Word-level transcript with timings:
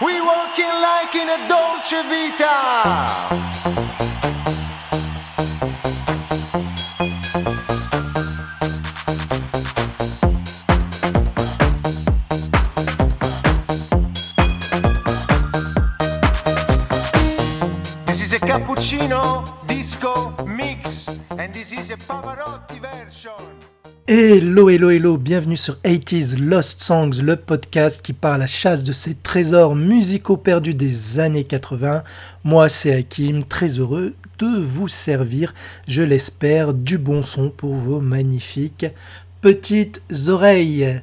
We 0.00 0.20
walking 0.20 0.64
like 0.64 1.12
in 1.16 1.28
a 1.28 1.48
dolce 1.48 2.04
vita. 2.04 4.17
Hello, 24.10 24.70
hello, 24.70 24.88
hello, 24.88 25.18
bienvenue 25.18 25.58
sur 25.58 25.74
80s 25.84 26.38
Lost 26.38 26.80
Songs, 26.80 27.20
le 27.22 27.36
podcast 27.36 28.00
qui 28.00 28.14
part 28.14 28.32
à 28.32 28.38
la 28.38 28.46
chasse 28.46 28.82
de 28.82 28.90
ces 28.90 29.14
trésors 29.14 29.76
musicaux 29.76 30.38
perdus 30.38 30.72
des 30.72 31.20
années 31.20 31.44
80. 31.44 32.04
Moi, 32.42 32.70
c'est 32.70 32.94
Hakim, 32.94 33.44
très 33.44 33.78
heureux 33.78 34.14
de 34.38 34.46
vous 34.62 34.88
servir, 34.88 35.52
je 35.86 36.00
l'espère, 36.00 36.72
du 36.72 36.96
bon 36.96 37.22
son 37.22 37.50
pour 37.50 37.74
vos 37.74 38.00
magnifiques 38.00 38.86
petites 39.42 40.00
oreilles. 40.28 41.02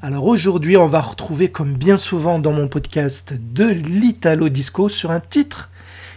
Alors 0.00 0.26
aujourd'hui, 0.26 0.76
on 0.76 0.86
va 0.86 1.00
retrouver, 1.00 1.48
comme 1.48 1.72
bien 1.72 1.96
souvent 1.96 2.38
dans 2.38 2.52
mon 2.52 2.68
podcast, 2.68 3.34
de 3.52 3.64
l'Italo 3.64 4.48
Disco 4.48 4.88
sur 4.88 5.10
un 5.10 5.18
titre 5.18 5.70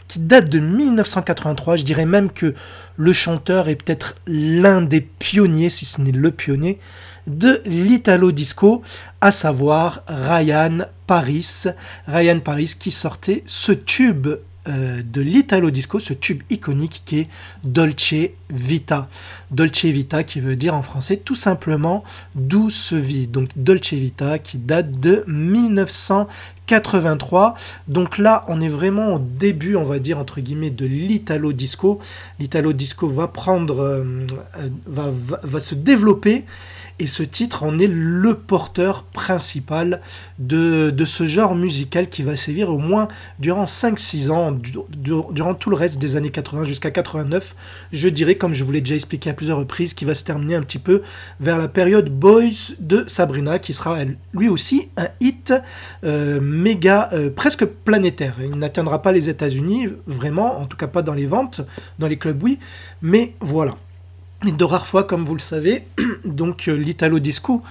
qui 0.07 0.19
date 0.19 0.49
de 0.49 0.59
1983. 0.59 1.77
Je 1.77 1.83
dirais 1.83 2.05
même 2.05 2.31
que 2.31 2.53
le 2.95 3.13
chanteur 3.13 3.69
est 3.69 3.75
peut-être 3.75 4.15
l'un 4.25 4.81
des 4.81 5.01
pionniers, 5.01 5.69
si 5.69 5.85
ce 5.85 6.01
n'est 6.01 6.11
le 6.11 6.31
pionnier, 6.31 6.79
de 7.27 7.61
l'Italo 7.65 8.31
Disco, 8.31 8.81
à 9.19 9.31
savoir 9.31 10.03
Ryan 10.07 10.85
Paris. 11.07 11.65
Ryan 12.07 12.39
Paris 12.39 12.73
qui 12.79 12.91
sortait 12.91 13.43
ce 13.45 13.71
tube 13.71 14.27
euh, 14.67 15.01
de 15.03 15.21
l'Italo 15.21 15.71
Disco, 15.71 15.99
ce 15.99 16.13
tube 16.13 16.43
iconique 16.49 17.01
qui 17.05 17.19
est 17.19 17.29
Dolce 17.63 18.15
Vita. 18.49 19.07
Dolce 19.51 19.85
Vita 19.85 20.23
qui 20.23 20.41
veut 20.41 20.57
dire 20.57 20.75
en 20.75 20.81
français 20.81 21.17
tout 21.17 21.35
simplement 21.35 22.03
douce 22.35 22.93
vie. 22.93 23.27
Donc 23.27 23.49
Dolce 23.55 23.93
Vita 23.93 24.39
qui 24.39 24.57
date 24.57 24.89
de 24.91 25.23
1983. 25.27 27.55
Donc 27.87 28.17
là, 28.17 28.43
on 28.47 28.59
est 28.59 28.67
vraiment 28.67 29.13
au 29.13 29.19
début, 29.19 29.75
on 29.75 29.85
va 29.85 29.99
dire 29.99 30.17
entre 30.17 30.41
guillemets, 30.41 30.71
de 30.71 30.85
l'Italo 30.85 31.53
Disco. 31.53 31.99
L'Italo 32.39 32.73
Disco 32.73 33.07
va 33.07 33.29
prendre, 33.29 33.79
euh, 33.79 34.25
euh, 34.59 34.67
va, 34.85 35.59
se 35.59 35.75
développer. 35.75 36.43
Et 36.99 37.05
ce 37.05 37.21
titre 37.21 37.63
en 37.63 37.77
est 37.77 37.85
le 37.87 38.33
porteur 38.33 39.03
principal 39.03 40.01
de, 40.39 40.91
ce 41.05 41.27
genre 41.27 41.53
musical 41.53 42.09
qui 42.09 42.23
va 42.23 42.35
sévir 42.35 42.69
au 42.69 42.79
moins 42.79 43.07
durant 43.37 43.65
5-6 43.65 44.31
ans, 44.31 44.51
du- 44.51 44.71
du- 44.89 45.11
durant 45.31 45.53
tout 45.53 45.69
le 45.69 45.75
reste 45.75 45.99
des 45.99 46.15
années 46.15 46.31
80 46.31 46.63
jusqu'à 46.63 46.89
89. 46.89 47.55
Je 47.93 48.07
dirais, 48.09 48.33
comme 48.33 48.53
je 48.55 48.63
vous 48.63 48.71
l'ai 48.71 48.81
déjà 48.81 48.95
expliqué 48.95 49.29
à 49.29 49.33
plusieurs 49.33 49.59
reprises, 49.59 49.93
qui 49.93 50.05
va 50.05 50.15
se 50.15 50.23
terminer 50.23 50.55
un 50.55 50.61
petit 50.61 50.79
peu 50.79 51.03
vers 51.39 51.59
la 51.59 51.67
période 51.67 52.09
Boys 52.09 52.73
de 52.79 53.05
Sabrina, 53.07 53.59
qui 53.59 53.73
sera 53.75 53.99
lui 54.33 54.49
aussi 54.49 54.89
un 54.97 55.07
hit 55.21 55.53
euh, 56.03 56.41
méga, 56.41 57.09
euh, 57.13 57.29
presque 57.29 57.65
planétaire. 57.65 58.35
Il 58.41 58.57
n'atteindra 58.57 59.03
pas 59.03 59.11
les 59.11 59.29
États-Unis, 59.29 59.89
vraiment, 60.07 60.59
en 60.59 60.65
tout 60.65 60.77
cas 60.77 60.87
pas 60.87 61.03
dans 61.03 61.13
les 61.13 61.27
ventes, 61.27 61.61
dans 61.99 62.07
les 62.07 62.17
clubs, 62.17 62.41
oui, 62.41 62.57
mais 63.03 63.33
voilà. 63.39 63.75
De 64.43 64.63
rares 64.63 64.85
fois, 64.85 65.03
comme 65.03 65.25
vous 65.25 65.33
le 65.33 65.39
savez, 65.39 65.87
donc 66.25 66.67
euh, 66.67 66.73
l'Italo 66.73 67.17
Disco 67.17 67.63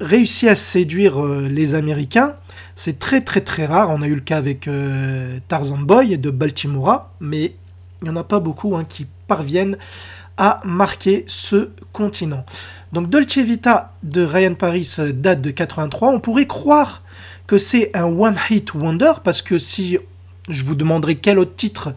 réussit 0.00 0.48
à 0.48 0.54
séduire 0.54 1.22
euh, 1.22 1.46
les 1.46 1.74
Américains. 1.74 2.34
C'est 2.74 2.98
très 2.98 3.20
très 3.20 3.42
très 3.42 3.66
rare. 3.66 3.90
On 3.90 4.00
a 4.00 4.06
eu 4.06 4.14
le 4.14 4.22
cas 4.22 4.38
avec 4.38 4.66
euh, 4.66 5.38
Tarzan 5.46 5.78
Boy 5.78 6.16
de 6.16 6.30
Baltimora, 6.30 7.12
mais 7.20 7.54
il 8.00 8.04
n'y 8.04 8.10
en 8.10 8.16
a 8.16 8.24
pas 8.24 8.40
beaucoup 8.40 8.74
hein, 8.76 8.84
qui 8.88 9.06
parviennent 9.28 9.76
à 10.38 10.62
marquer 10.64 11.24
ce 11.26 11.68
continent. 11.92 12.46
Donc 12.92 13.10
Dolce 13.10 13.36
Vita 13.36 13.92
de 14.02 14.24
Ryan 14.24 14.54
Paris 14.54 14.96
date 15.12 15.42
de 15.42 15.50
83. 15.50 16.08
On 16.08 16.18
pourrait 16.18 16.46
croire 16.46 17.02
que 17.46 17.58
c'est 17.58 17.94
un 17.94 18.04
one 18.04 18.36
hit 18.48 18.72
wonder 18.72 19.12
parce 19.22 19.42
que 19.42 19.58
si 19.58 19.98
je 20.48 20.64
vous 20.64 20.74
demanderai 20.74 21.16
quel 21.16 21.38
autre 21.38 21.56
titre 21.56 21.92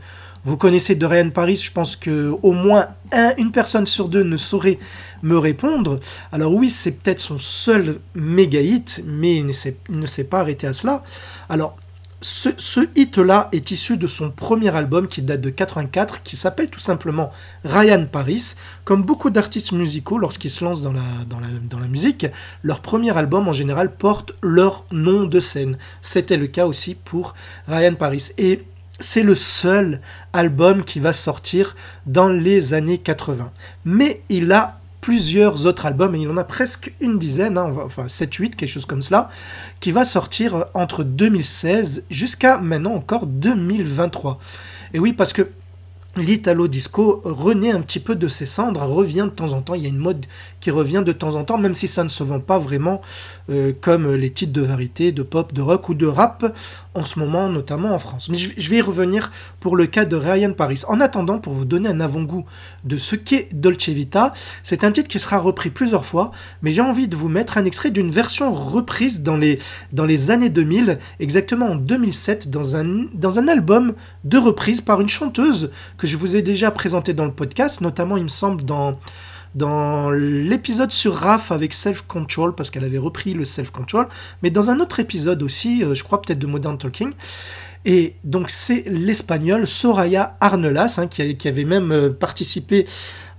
vous 0.45 0.57
connaissez 0.57 0.95
de 0.95 1.05
Ryan 1.05 1.29
Paris, 1.29 1.55
je 1.57 1.71
pense 1.71 1.95
que 1.95 2.33
au 2.41 2.51
moins 2.53 2.87
un- 3.11 3.33
une 3.37 3.51
personne 3.51 3.85
sur 3.87 4.09
deux 4.09 4.23
ne 4.23 4.37
saurait 4.37 4.79
me 5.23 5.37
répondre. 5.37 5.99
Alors 6.31 6.53
oui, 6.53 6.69
c'est 6.69 6.91
peut-être 6.91 7.19
son 7.19 7.37
seul 7.37 7.99
méga 8.15 8.61
hit, 8.61 9.03
mais 9.05 9.37
il 9.37 9.45
ne 9.45 9.51
s'est, 9.51 10.23
pas 10.23 10.39
arrêté 10.39 10.67
à 10.67 10.73
cela. 10.73 11.03
Alors, 11.49 11.77
ce, 12.19 12.49
hit-là 12.95 13.47
est 13.51 13.69
issu 13.69 13.95
de 13.97 14.07
son 14.07 14.31
premier 14.31 14.75
album 14.75 15.07
qui 15.07 15.21
date 15.21 15.41
de 15.41 15.51
84, 15.51 16.23
qui 16.23 16.35
s'appelle 16.35 16.69
tout 16.69 16.79
simplement 16.79 17.31
Ryan 17.63 18.05
Paris. 18.11 18.55
Comme 18.85 19.03
beaucoup 19.03 19.29
d'artistes 19.29 19.71
musicaux, 19.71 20.17
lorsqu'ils 20.17 20.49
se 20.49 20.63
lancent 20.63 20.81
dans 20.81 20.93
la, 20.93 21.03
dans, 21.29 21.39
la, 21.39 21.47
dans 21.69 21.79
la 21.79 21.87
musique, 21.87 22.25
leur 22.63 22.79
premier 22.79 23.15
album 23.15 23.47
en 23.47 23.53
général 23.53 23.93
porte 23.93 24.33
leur 24.41 24.83
nom 24.91 25.25
de 25.25 25.39
scène. 25.39 25.77
C'était 26.01 26.37
le 26.37 26.47
cas 26.47 26.65
aussi 26.65 26.95
pour 26.95 27.35
Ryan 27.67 27.93
Paris. 27.93 28.29
Et 28.39 28.63
c'est 28.99 29.23
le 29.23 29.35
seul 29.35 30.01
album 30.33 30.83
qui 30.83 30.99
va 30.99 31.13
sortir 31.13 31.75
dans 32.05 32.29
les 32.29 32.73
années 32.73 32.97
80. 32.97 33.51
Mais 33.85 34.21
il 34.29 34.51
a 34.51 34.79
plusieurs 35.01 35.65
autres 35.65 35.85
albums, 35.85 36.15
et 36.15 36.19
il 36.19 36.29
en 36.29 36.37
a 36.37 36.43
presque 36.43 36.91
une 36.99 37.17
dizaine, 37.17 37.57
hein, 37.57 37.71
enfin 37.85 38.07
7-8, 38.07 38.55
quelque 38.55 38.69
chose 38.69 38.85
comme 38.85 39.01
cela, 39.01 39.29
qui 39.79 39.91
va 39.91 40.03
sortir 40.03 40.65
entre 40.73 41.03
2016 41.03 42.03
jusqu'à 42.09 42.57
maintenant 42.57 42.93
encore 42.93 43.25
2023. 43.25 44.39
Et 44.93 44.99
oui, 44.99 45.13
parce 45.13 45.31
que 45.31 45.47
l'Italo 46.17 46.67
Disco 46.67 47.21
renaît 47.23 47.71
un 47.71 47.81
petit 47.81 47.99
peu 47.99 48.15
de 48.15 48.27
ses 48.27 48.45
cendres, 48.45 48.81
revient 48.81 49.25
de 49.25 49.29
temps 49.29 49.53
en 49.53 49.61
temps, 49.61 49.75
il 49.75 49.83
y 49.83 49.85
a 49.85 49.89
une 49.89 49.97
mode 49.97 50.25
qui 50.59 50.71
revient 50.71 51.03
de 51.05 51.11
temps 51.11 51.35
en 51.35 51.43
temps, 51.43 51.57
même 51.57 51.73
si 51.73 51.87
ça 51.87 52.03
ne 52.03 52.09
se 52.09 52.23
vend 52.23 52.39
pas 52.39 52.59
vraiment 52.59 53.01
euh, 53.49 53.71
comme 53.79 54.13
les 54.13 54.31
titres 54.31 54.53
de 54.53 54.61
variété, 54.61 55.11
de 55.11 55.23
pop, 55.23 55.53
de 55.53 55.61
rock 55.61 55.89
ou 55.89 55.93
de 55.93 56.05
rap 56.05 56.53
en 56.97 57.03
ce 57.03 57.19
moment, 57.19 57.49
notamment 57.49 57.93
en 57.93 57.99
France. 57.99 58.29
Mais 58.29 58.37
je, 58.37 58.69
vais 58.69 58.77
y 58.77 58.81
revenir 58.81 59.31
pour 59.59 59.75
le 59.75 59.85
cas 59.85 60.05
de 60.05 60.15
Ryan 60.15 60.53
Paris. 60.53 60.81
En 60.87 60.99
attendant, 60.99 61.39
pour 61.39 61.53
vous 61.53 61.65
donner 61.65 61.89
un 61.89 61.99
avant-goût 61.99 62.45
de 62.83 62.97
ce 62.97 63.15
qu'est 63.15 63.49
Dolce 63.53 63.89
Vita, 63.89 64.31
c'est 64.63 64.83
un 64.83 64.91
titre 64.91 65.07
qui 65.07 65.19
sera 65.19 65.37
repris 65.37 65.69
plusieurs 65.69 66.05
fois, 66.05 66.31
mais 66.61 66.71
j'ai 66.71 66.81
envie 66.81 67.07
de 67.07 67.15
vous 67.15 67.29
mettre 67.29 67.57
un 67.57 67.65
extrait 67.65 67.91
d'une 67.91 68.09
version 68.09 68.53
reprise 68.53 69.21
dans 69.21 69.37
les, 69.37 69.59
dans 69.93 70.05
les 70.05 70.31
années 70.31 70.49
2000, 70.49 70.99
exactement 71.19 71.67
en 71.67 71.75
2007, 71.75 72.49
dans 72.49 72.75
un, 72.75 73.05
dans 73.13 73.39
un 73.39 73.47
album 73.47 73.93
de 74.23 74.37
reprise 74.37 74.81
par 74.81 74.99
une 74.99 75.09
chanteuse 75.09 75.71
que 75.97 76.07
je 76.07 76.17
vous 76.17 76.35
ai 76.35 76.41
déjà 76.41 76.71
présenté 76.71 77.13
dans 77.13 77.25
le 77.25 77.31
podcast, 77.31 77.81
notamment, 77.81 78.17
il 78.17 78.23
me 78.23 78.27
semble, 78.27 78.63
dans 78.65 78.99
dans 79.57 80.11
l'épisode 80.11 80.91
sur 80.91 81.15
Raph 81.15 81.51
avec 81.51 81.73
Self 81.73 82.03
Control, 82.07 82.53
parce 82.53 82.69
qu'elle 82.69 82.83
avait 82.83 82.99
repris 82.99 83.33
le 83.33 83.43
Self 83.43 83.71
Control, 83.71 84.07
mais 84.43 84.51
dans 84.51 84.69
un 84.69 84.79
autre 84.79 84.99
épisode 84.99 85.41
aussi, 85.41 85.83
euh, 85.83 85.95
je 85.95 86.03
crois 86.03 86.21
peut-être 86.21 86.37
de 86.37 86.45
Modern 86.45 86.77
Talking. 86.77 87.11
Et 87.83 88.13
donc 88.23 88.51
c'est 88.51 88.83
l'espagnol 88.87 89.65
Soraya 89.65 90.37
Arnelas, 90.41 90.99
hein, 90.99 91.07
qui, 91.07 91.47
avait 91.47 91.65
même 91.65 91.91
euh, 91.91 92.09
participé 92.09 92.85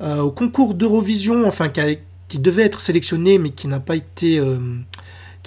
euh, 0.01 0.19
au 0.19 0.33
concours 0.33 0.75
d'Eurovision, 0.75 1.47
enfin 1.47 1.69
qui, 1.69 2.39
devait 2.39 2.65
être 2.65 2.81
sélectionné, 2.81 3.39
mais 3.39 3.51
qui 3.51 3.69
n'a 3.69 3.81
pas 3.81 3.95
été... 3.95 4.43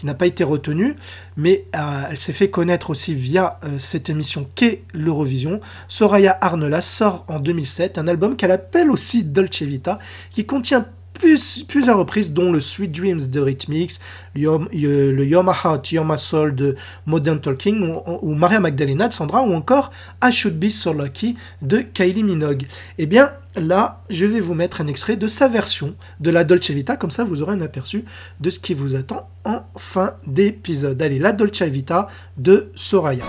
n'a 0.05 0.13
pas 0.13 0.25
été 0.25 0.43
retenue, 0.43 0.95
mais 1.37 1.65
euh, 1.75 2.03
elle 2.09 2.19
s'est 2.19 2.33
fait 2.33 2.49
connaître 2.49 2.89
aussi 2.89 3.13
via 3.13 3.59
euh, 3.63 3.77
cette 3.77 4.09
émission 4.09 4.47
qu'est 4.55 4.83
l'Eurovision. 4.93 5.59
Soraya 5.87 6.37
Arnelas 6.41 6.81
sort 6.81 7.25
en 7.27 7.39
2007 7.39 7.97
un 7.97 8.07
album 8.07 8.35
qu'elle 8.35 8.51
appelle 8.51 8.91
aussi 8.91 9.23
Dolce 9.23 9.61
Vita, 9.61 9.99
qui 10.31 10.45
contient 10.45 10.85
plus- 11.21 11.63
plusieurs 11.67 11.97
reprises, 11.97 12.33
dont 12.33 12.51
le 12.51 12.59
Sweet 12.59 12.91
Dreams 12.91 13.27
de 13.29 13.39
Rhythmix, 13.39 13.99
le 14.35 14.41
You're, 14.41 14.59
le 14.71 15.23
You're 15.25 15.43
My 15.43 15.53
Heart, 15.63 15.91
You're 15.91 16.05
My 16.05 16.17
Soul 16.17 16.55
de 16.55 16.75
Modern 17.05 17.39
Talking, 17.39 17.95
ou, 18.21 18.33
Maria 18.35 18.59
Magdalena 18.59 19.07
de 19.07 19.13
Sandra, 19.13 19.41
ou 19.43 19.53
encore 19.53 19.91
I 20.23 20.31
Should 20.31 20.57
Be 20.59 20.69
So 20.69 20.91
Lucky 20.93 21.35
de 21.61 21.79
Kylie 21.79 22.23
Minogue. 22.23 22.65
Eh 22.97 23.05
bien, 23.05 23.31
là, 23.55 24.01
je 24.09 24.25
vais 24.25 24.39
vous 24.39 24.53
mettre 24.55 24.81
un 24.81 24.87
extrait 24.87 25.15
de 25.15 25.27
sa 25.27 25.47
version 25.47 25.93
de 26.19 26.31
la 26.31 26.43
Dolce 26.43 26.71
Vita, 26.71 26.97
comme 26.97 27.11
ça 27.11 27.23
vous 27.23 27.41
aurez 27.41 27.53
un 27.53 27.61
aperçu 27.61 28.03
de 28.39 28.49
ce 28.49 28.59
qui 28.59 28.73
vous 28.73 28.95
attend 28.95 29.29
en 29.45 29.61
fin 29.77 30.13
d'épisode. 30.25 31.01
Allez, 31.01 31.19
la 31.19 31.31
Dolce 31.31 31.61
Vita 31.63 32.07
de 32.37 32.71
Soraya. 32.75 33.23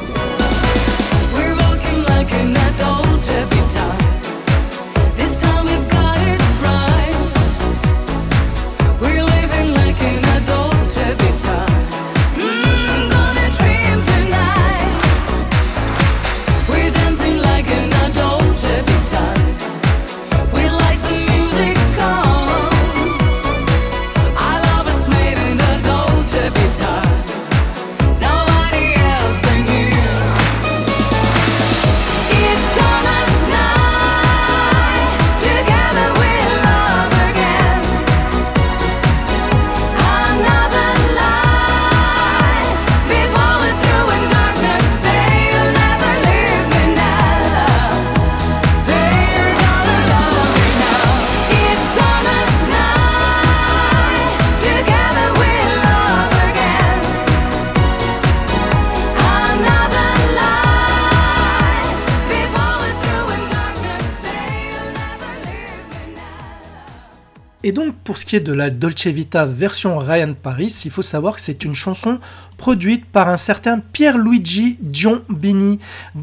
Et 67.65 67.71
donc, 67.71 67.95
pour 68.03 68.19
ce 68.19 68.25
qui 68.25 68.35
est 68.35 68.41
de 68.41 68.53
la 68.53 68.71
Dolce 68.71 69.07
Vita 69.07 69.47
version 69.47 69.99
Ryan 69.99 70.35
Paris, 70.35 70.75
il 70.85 70.91
faut 70.91 71.03
savoir 71.03 71.37
que 71.37 71.41
c'est 71.41 71.65
une 71.65 71.77
chanson 71.77 72.19
produite 72.59 73.05
par 73.05 73.29
un 73.29 73.37
certain 73.37 73.79
Pierluigi 73.79 74.79
Giombini, 74.93 75.79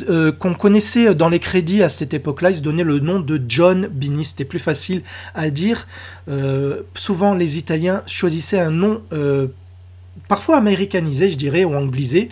euh, 0.09 0.31
qu'on 0.33 0.53
connaissait 0.53 1.15
dans 1.15 1.29
les 1.29 1.39
crédits 1.39 1.81
à 1.81 1.89
cette 1.89 2.13
époque-là. 2.13 2.51
Il 2.51 2.57
se 2.57 2.61
donnait 2.61 2.83
le 2.83 2.99
nom 2.99 3.19
de 3.19 3.41
John 3.47 3.87
Bini, 3.87 4.25
c'était 4.25 4.45
plus 4.45 4.59
facile 4.59 5.01
à 5.33 5.49
dire. 5.49 5.87
Euh, 6.29 6.81
souvent, 6.93 7.33
les 7.33 7.57
Italiens 7.57 8.03
choisissaient 8.05 8.59
un 8.59 8.71
nom 8.71 9.01
euh, 9.13 9.47
parfois 10.27 10.57
américanisé, 10.57 11.31
je 11.31 11.37
dirais, 11.37 11.63
ou 11.63 11.73
anglisé. 11.73 12.29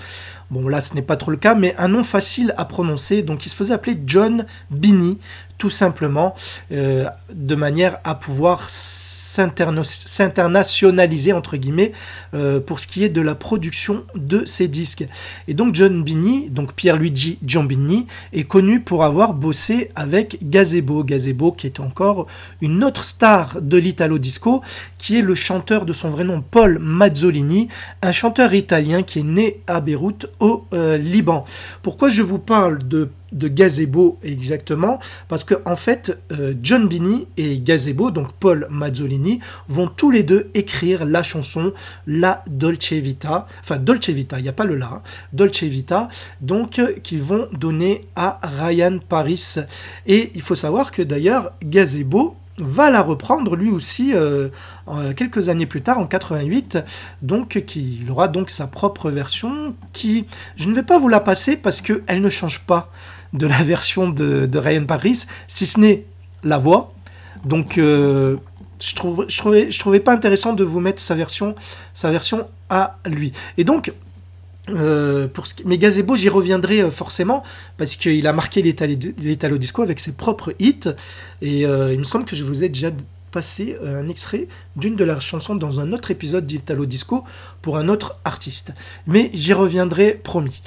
Bon, 0.49 0.67
là, 0.69 0.79
ce 0.79 0.93
n'est 0.93 1.01
pas 1.01 1.17
trop 1.17 1.31
le 1.31 1.37
cas, 1.37 1.55
mais 1.55 1.75
un 1.77 1.89
nom 1.89 2.03
facile 2.03 2.53
à 2.55 2.63
prononcer. 2.63 3.21
Donc, 3.21 3.45
il 3.45 3.49
se 3.49 3.55
faisait 3.55 3.73
appeler 3.73 3.97
John 4.05 4.45
Bini, 4.71 5.19
tout 5.57 5.69
simplement, 5.69 6.35
euh, 6.71 7.05
de 7.33 7.55
manière 7.55 7.99
à 8.03 8.15
pouvoir 8.15 8.69
s'internationaliser, 8.69 11.33
entre 11.33 11.57
guillemets, 11.57 11.91
euh, 12.33 12.59
pour 12.59 12.79
ce 12.79 12.87
qui 12.87 13.03
est 13.03 13.09
de 13.09 13.21
la 13.21 13.35
production 13.35 14.05
de 14.15 14.45
ces 14.45 14.67
disques. 14.67 15.05
Et 15.47 15.53
donc, 15.53 15.75
John 15.75 16.03
Bini, 16.03 16.49
donc 16.49 16.73
Pierluigi 16.73 17.37
Giambini, 17.45 18.07
est 18.33 18.43
connu 18.43 18.81
pour 18.81 19.03
avoir 19.03 19.33
bossé 19.33 19.89
avec 19.95 20.39
Gazebo. 20.43 21.03
Gazebo, 21.03 21.51
qui 21.51 21.67
est 21.67 21.79
encore 21.79 22.27
une 22.61 22.83
autre 22.83 23.03
star 23.03 23.61
de 23.61 23.77
l'Italo 23.77 24.17
Disco, 24.17 24.61
qui 24.97 25.17
est 25.17 25.21
le 25.21 25.35
chanteur 25.35 25.85
de 25.85 25.93
son 25.93 26.09
vrai 26.09 26.23
nom, 26.23 26.41
Paul 26.41 26.79
Mazzolini, 26.79 27.67
un 28.01 28.11
chanteur 28.11 28.53
italien 28.53 29.03
qui 29.03 29.19
est 29.19 29.23
né 29.23 29.61
à 29.67 29.81
Beyrouth, 29.81 30.27
au 30.39 30.65
euh, 30.73 30.97
Liban. 30.97 31.45
Pourquoi 31.81 32.09
je 32.09 32.21
vous 32.21 32.39
parle 32.39 32.87
de, 32.87 33.09
de 33.31 33.47
Gazebo 33.47 34.17
exactement 34.23 34.99
Parce 35.27 35.43
que 35.43 35.55
en 35.65 35.75
fait, 35.75 36.17
euh, 36.31 36.53
John 36.61 36.87
Bini 36.87 37.27
et 37.37 37.59
Gazebo, 37.59 38.11
donc 38.11 38.31
Paul 38.33 38.67
Mazzolini, 38.69 39.39
vont 39.67 39.87
tous 39.87 40.11
les 40.11 40.23
deux 40.23 40.49
écrire 40.53 41.05
la 41.05 41.23
chanson 41.23 41.73
La 42.05 42.43
Dolce 42.47 42.93
Vita, 42.93 43.47
enfin 43.61 43.77
Dolce 43.77 44.09
Vita, 44.09 44.39
il 44.39 44.43
n'y 44.43 44.49
a 44.49 44.53
pas 44.53 44.65
le 44.65 44.75
la, 44.75 44.87
hein, 44.87 45.01
Dolce 45.33 45.63
Vita, 45.63 46.09
donc 46.41 46.79
euh, 46.79 46.93
qu'ils 47.03 47.21
vont 47.21 47.47
donner 47.53 48.05
à 48.15 48.39
Ryan 48.43 48.99
Paris. 48.99 49.55
Et 50.05 50.31
il 50.35 50.41
faut 50.41 50.55
savoir 50.55 50.91
que 50.91 51.01
d'ailleurs, 51.01 51.51
Gazebo 51.63 52.35
va 52.57 52.89
la 52.89 53.01
reprendre 53.01 53.55
lui 53.55 53.69
aussi 53.69 54.13
euh, 54.15 54.49
quelques 55.15 55.49
années 55.49 55.65
plus 55.65 55.81
tard 55.81 55.99
en 55.99 56.07
88 56.07 56.79
donc 57.21 57.63
qui 57.65 57.99
il 58.01 58.09
aura 58.09 58.27
donc 58.27 58.49
sa 58.49 58.65
propre 58.67 59.11
version 59.11 59.75
qui 59.93 60.25
je 60.55 60.67
ne 60.67 60.73
vais 60.73 60.83
pas 60.83 60.97
vous 60.97 61.07
la 61.07 61.19
passer 61.19 61.55
parce 61.55 61.81
que 61.81 62.03
elle 62.07 62.21
ne 62.21 62.29
change 62.29 62.61
pas 62.61 62.91
de 63.33 63.47
la 63.47 63.63
version 63.63 64.09
de, 64.09 64.57
Ryan 64.57 64.85
Paris 64.85 65.25
si 65.47 65.65
ce 65.65 65.79
n'est 65.79 66.05
la 66.43 66.57
voix 66.57 66.91
donc 67.45 67.77
euh, 67.77 68.37
je 68.79 68.95
trouve 68.95 69.25
trouvais 69.27 69.99
pas 69.99 70.13
intéressant 70.13 70.53
de 70.53 70.63
vous 70.63 70.79
mettre 70.79 71.01
sa 71.01 71.15
version 71.15 71.55
sa 71.93 72.11
version 72.11 72.47
à 72.69 72.97
lui 73.05 73.31
et 73.57 73.63
donc 73.63 73.91
euh, 74.69 75.27
pour 75.27 75.47
ce 75.47 75.55
qui... 75.55 75.63
Mais 75.65 75.77
Gazebo, 75.77 76.17
j'y 76.17 76.27
reviendrai 76.27 76.81
euh, 76.81 76.89
forcément 76.89 77.41
parce 77.77 77.95
qu'il 77.95 78.27
a 78.27 78.33
marqué 78.33 78.61
l'Italo 78.61 79.57
Disco 79.57 79.81
avec 79.81 79.99
ses 79.99 80.11
propres 80.11 80.53
hits. 80.59 80.89
Et 81.41 81.61
il 81.61 81.99
me 81.99 82.03
semble 82.03 82.25
que 82.25 82.35
je 82.35 82.43
vous 82.43 82.63
ai 82.63 82.69
déjà 82.69 82.89
passé 83.31 83.77
un 83.85 84.07
extrait 84.07 84.47
d'une 84.75 84.95
de 84.95 85.03
leurs 85.03 85.21
chansons 85.21 85.55
dans 85.55 85.79
un 85.79 85.93
autre 85.93 86.11
épisode 86.11 86.45
d'Italo 86.45 86.85
Disco 86.85 87.23
pour 87.61 87.77
un 87.77 87.87
autre 87.87 88.17
artiste. 88.25 88.73
Mais 89.05 89.29
j'y 89.33 89.53
reviendrai 89.53 90.19
promis. 90.21 90.61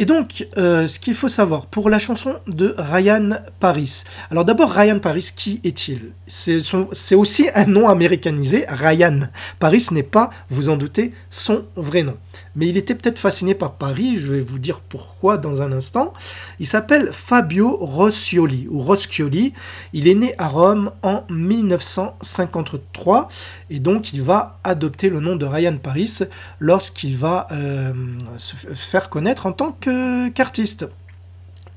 Et 0.00 0.06
donc, 0.06 0.48
euh, 0.56 0.88
ce 0.88 0.98
qu'il 0.98 1.14
faut 1.14 1.28
savoir 1.28 1.66
pour 1.66 1.90
la 1.90 1.98
chanson 1.98 2.36
de 2.48 2.74
Ryan 2.78 3.38
Paris. 3.60 4.02
Alors 4.30 4.46
d'abord, 4.46 4.70
Ryan 4.72 4.98
Paris, 4.98 5.28
qui 5.36 5.60
est-il? 5.62 6.12
C'est 6.26 7.14
aussi 7.14 7.48
un 7.54 7.66
nom 7.66 7.86
américanisé. 7.86 8.64
Ryan 8.66 9.28
Paris 9.58 9.88
n'est 9.90 10.02
pas, 10.02 10.30
vous 10.48 10.70
en 10.70 10.78
doutez, 10.78 11.12
son 11.28 11.64
vrai 11.76 12.02
nom. 12.02 12.16
Mais 12.56 12.66
il 12.68 12.76
était 12.78 12.94
peut-être 12.96 13.18
fasciné 13.18 13.54
par 13.54 13.74
Paris, 13.74 14.16
je 14.18 14.32
vais 14.32 14.40
vous 14.40 14.58
dire 14.58 14.80
pourquoi 14.80 15.36
dans 15.36 15.60
un 15.62 15.70
instant. 15.70 16.12
Il 16.58 16.66
s'appelle 16.66 17.10
Fabio 17.12 17.76
Roscioli, 17.76 18.66
ou 18.70 18.80
Roscioli. 18.80 19.52
Il 19.92 20.08
est 20.08 20.14
né 20.14 20.34
à 20.38 20.48
Rome 20.48 20.90
en 21.02 21.24
1953, 21.28 23.28
et 23.70 23.78
donc 23.78 24.12
il 24.12 24.22
va 24.22 24.58
adopter 24.64 25.10
le 25.10 25.20
nom 25.20 25.36
de 25.36 25.46
Ryan 25.46 25.76
Paris 25.76 26.18
lorsqu'il 26.58 27.16
va 27.16 27.46
euh, 27.52 27.92
se 28.36 28.56
faire 28.74 29.10
connaître 29.10 29.46
en 29.46 29.52
tant 29.52 29.70
que- 29.72 29.89
qu'artiste. 30.34 30.88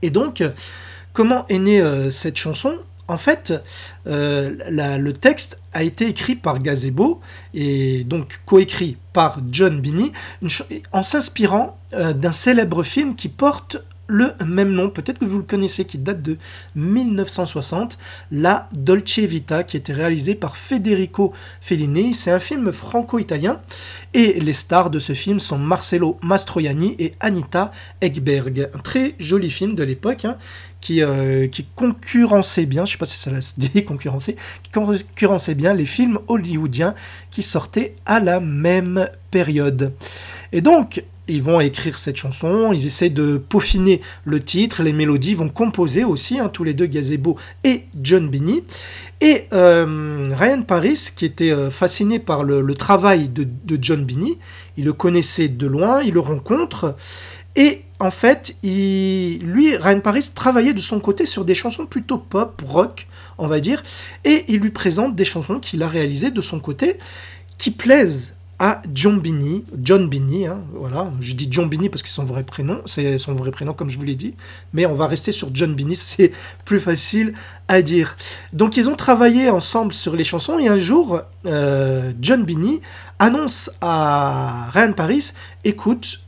Et 0.02 0.10
donc, 0.10 0.44
comment 1.14 1.46
est 1.48 1.60
née 1.60 1.82
euh, 1.82 2.10
cette 2.12 2.38
chanson? 2.38 2.78
En 3.08 3.18
fait, 3.18 3.54
euh, 4.08 4.98
le 4.98 5.14
texte 5.14 5.60
a 5.74 5.84
été 5.84 6.08
écrit 6.08 6.36
par 6.36 6.60
Gazebo 6.60 7.22
et 7.54 8.06
donc 8.06 8.40
coécrit 8.46 8.98
par 9.12 9.40
John 9.52 9.82
Binney 9.82 10.12
en 10.92 11.04
s'inspirant 11.04 11.78
euh, 11.94 12.14
d'un 12.14 12.32
célèbre 12.32 12.84
film 12.84 13.16
qui 13.16 13.28
porte 13.28 13.78
le 14.14 14.34
même 14.46 14.72
nom, 14.72 14.90
peut-être 14.92 15.18
que 15.18 15.26
vous 15.26 15.38
le 15.38 15.44
connaissez, 15.44 15.86
qui 15.86 15.98
date 15.98 16.22
de 16.22 16.38
1960, 16.76 17.98
La 18.32 18.70
Dolce 18.72 19.18
Vita, 19.20 19.64
qui 19.64 19.76
était 19.76 19.92
réalisé 19.92 20.36
par 20.36 20.56
Federico 20.56 21.34
Fellini. 21.62 22.14
C'est 22.14 22.30
un 22.30 22.40
film 22.40 22.72
franco-italien 22.72 23.60
et 24.14 24.40
les 24.40 24.54
stars 24.54 24.92
de 24.92 25.00
ce 25.00 25.14
film 25.14 25.40
sont 25.40 25.58
Marcello 25.58 26.20
Mastroianni 26.22 26.96
et 27.00 27.16
Anita 27.20 27.72
Ekberg. 28.02 28.70
Un 28.74 28.80
très 28.80 29.16
joli 29.20 29.50
film 29.50 29.74
de 29.74 29.84
l'époque 29.84 30.26
hein, 30.26 30.38
qui, 30.80 31.02
euh, 31.02 31.48
qui 31.48 31.66
concurrençait 31.76 32.68
bien, 32.68 32.86
je 32.86 32.92
sais 32.92 32.98
pas 33.00 33.06
si 33.06 33.18
ça 33.18 33.42
se 33.42 33.54
dit 33.60 33.84
concurrencer, 33.84 34.36
qui 34.62 34.72
concurrençait 34.72 35.56
bien 35.56 35.74
les 35.74 35.86
films 35.86 36.20
hollywoodiens 36.28 36.94
qui 37.32 37.42
sortaient 37.42 37.96
à 38.06 38.20
la 38.20 38.40
même 38.40 39.10
période. 39.32 39.94
Et 40.52 40.62
donc, 40.62 41.04
ils 41.28 41.42
vont 41.42 41.60
écrire 41.60 41.98
cette 41.98 42.18
chanson, 42.18 42.74
ils 42.74 42.86
essaient 42.86 43.10
de 43.10 43.38
peaufiner 43.38 44.02
le 44.26 44.42
titre, 44.42 44.84
les 44.84 44.94
mélodies, 44.94 45.32
ils 45.32 45.38
vont 45.38 45.50
composer 45.50 46.04
aussi, 46.04 46.40
hein, 46.40 46.50
tous 46.50 46.64
les 46.64 46.74
deux, 46.74 46.86
Gazebo 46.86 47.38
et 47.64 47.84
John 48.02 48.30
Binney. 48.30 48.64
Et 49.22 49.48
euh, 49.54 50.30
Ryan 50.34 50.64
Paris, 50.64 51.12
qui 51.16 51.26
était 51.26 51.52
euh, 51.52 51.70
fasciné 51.70 52.20
par 52.20 52.44
le, 52.44 52.76
travail 52.76 53.30
de, 53.30 53.48
John 53.82 54.04
Binney, 54.04 54.38
il 54.78 54.86
le 54.86 54.94
connaissait 54.94 55.48
de 55.48 55.68
loin, 55.68 56.02
il 56.02 56.14
le 56.14 56.20
rencontre, 56.20 56.96
et 57.56 57.84
en 58.00 58.12
fait, 58.12 58.56
lui, 58.64 59.76
Ryan 59.78 60.00
Paris, 60.02 60.30
travaillait 60.34 60.74
de 60.74 60.80
son 60.80 61.00
côté 61.00 61.26
sur 61.26 61.46
des 61.46 61.56
chansons 61.56 61.86
plutôt 61.86 62.18
pop, 62.18 62.62
rock, 62.66 63.08
on 63.38 63.48
va 63.48 63.60
dire, 63.60 63.84
et 64.26 64.44
il 64.48 64.60
lui 64.60 64.72
présente 64.72 65.16
des 65.16 65.26
chansons 65.26 65.60
qu'il 65.60 65.84
a 65.84 65.88
réalisées 65.88 66.32
de 66.32 66.42
son 66.42 66.60
côté 66.60 66.98
qui 67.58 67.72
plaisent 67.72 68.34
John 68.94 69.20
Binney, 69.20 69.66
John 69.82 70.10
hein, 70.48 70.60
voilà, 70.74 71.12
je 71.20 71.34
dis 71.34 71.48
John 71.52 71.68
Binney 71.68 71.90
parce 71.90 72.02
que 72.02 72.08
c'est 72.08 72.16
son 72.16 72.24
vrai 72.24 72.44
prénom, 72.44 72.82
c'est 72.86 73.18
son 73.18 73.34
vrai 73.34 73.52
prénom 73.52 73.74
comme 73.74 73.90
je 73.90 73.98
vous 73.98 74.06
l'ai 74.06 74.16
dit, 74.16 74.36
mais 74.74 74.86
on 74.86 74.94
va 74.94 75.08
rester 75.08 75.32
sur 75.32 75.50
John 75.54 75.74
Binney, 75.74 75.96
c'est 75.96 76.32
plus 76.64 76.80
facile 76.80 77.34
à 77.68 77.82
dire. 77.82 78.16
Donc 78.54 78.78
ils 78.78 78.90
ont 78.90 78.96
travaillé 78.96 79.50
ensemble 79.50 79.94
sur 79.94 80.16
les 80.16 80.24
chansons 80.24 80.60
et 80.60 80.68
un 80.68 80.78
jour, 80.78 81.22
euh, 81.46 82.14
John 82.22 82.44
Binney 82.44 82.80
annonce 83.20 83.70
à 83.82 84.70
Ryan 84.72 84.94
Paris, 84.94 85.32
écoute, 85.64 86.22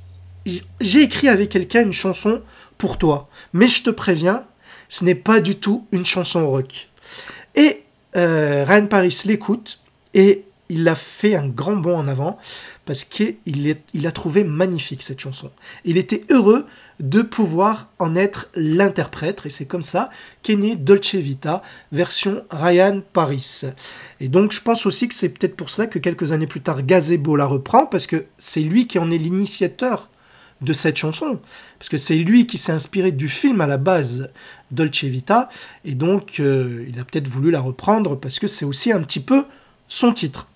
j'ai 0.82 1.02
écrit 1.02 1.30
avec 1.30 1.50
quelqu'un 1.50 1.84
une 1.84 1.94
chanson 1.94 2.42
pour 2.78 2.98
toi, 2.98 3.30
mais 3.54 3.68
je 3.68 3.84
te 3.84 3.90
préviens, 3.90 4.44
ce 4.90 5.06
n'est 5.06 5.16
pas 5.16 5.40
du 5.40 5.56
tout 5.56 5.88
une 5.92 6.06
chanson 6.06 6.48
rock. 6.48 6.90
Et 7.56 7.84
euh, 8.16 8.66
Ryan 8.68 8.88
Paris 8.88 9.22
l'écoute 9.26 9.80
et 10.14 10.45
il 10.70 10.88
a 10.88 10.96
fait 10.96 11.36
un 11.36 11.48
grand 11.48 11.76
bond 11.76 11.98
en 11.98 12.08
avant 12.08 12.38
parce 12.86 13.04
qu'il 13.04 13.36
il 13.46 14.08
a 14.08 14.12
trouvé 14.12 14.44
magnifique 14.44 15.04
cette 15.04 15.20
chanson. 15.20 15.52
Il 15.84 15.98
était 15.98 16.24
heureux 16.30 16.66
de 17.00 17.22
pouvoir 17.22 17.88
en 18.00 18.16
être 18.16 18.50
l'interprète 18.56 19.42
et 19.46 19.50
c'est 19.50 19.66
comme 19.66 19.82
ça 19.82 20.10
qu'est 20.44 20.56
née 20.56 20.76
Dolce 20.76 21.16
Vita 21.16 21.62
version 21.92 22.44
Ryan 22.50 23.02
Paris. 23.14 23.62
Et 24.20 24.28
donc 24.28 24.52
je 24.52 24.62
pense 24.62 24.86
aussi 24.86 25.08
que 25.08 25.16
c'est 25.16 25.30
peut-être 25.30 25.56
pour 25.56 25.70
cela 25.70 25.88
que 25.88 26.00
quelques 26.00 26.32
années 26.32 26.48
plus 26.48 26.62
tard 26.62 26.84
Gazebo 26.84 27.36
la 27.36 27.46
reprend 27.46 27.86
parce 27.86 28.08
que 28.08 28.26
c'est 28.38 28.62
lui 28.62 28.88
qui 28.88 29.00
en 29.00 29.12
est 29.12 29.18
l'initiateur 29.18 30.10
de 30.62 30.74
cette 30.74 30.98
chanson, 30.98 31.40
parce 31.78 31.90
que 31.90 31.98
c'est 31.98 32.16
lui 32.16 32.48
qui 32.48 32.58
s'est 32.58 32.72
inspiré 32.72 33.12
du 33.12 33.28
film 33.28 33.60
à 33.62 33.68
la 33.68 33.78
base 33.78 34.30
Dolce 34.72 35.04
Vita, 35.04 35.50
et 35.84 35.96
donc 35.96 36.40
euh, 36.40 36.86
il 36.88 37.00
a 37.00 37.04
peut-être 37.04 37.28
voulu 37.28 37.52
la 37.52 37.60
reprendre 37.60 38.18
parce 38.18 38.40
que 38.40 38.48
c'est 38.48 38.66
aussi 38.66 38.92
un 38.92 39.02
petit 39.02 39.20
peu 39.20 39.46
son 39.88 40.14
titre. 40.14 40.48